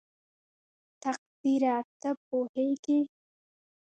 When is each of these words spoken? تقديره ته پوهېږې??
تقديره 1.03 1.75
ته 2.01 2.09
پوهېږې?? 2.25 2.99